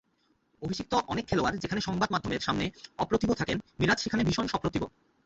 অভিষিক্ত 0.61 0.93
অনেক 1.07 1.25
খেলোয়াড় 1.27 1.57
যেখানে 1.57 1.81
সংবাদ 1.81 2.09
মাধ্যমের 2.11 2.39
সামনে 2.39 2.65
অপ্রতিভ 2.97 3.29
থাকেন, 3.33 3.57
মিরাজ 3.79 3.99
সেখানে 3.99 4.23
ভীষণ 4.23 4.45
সপ্রতিভ। 4.47 4.81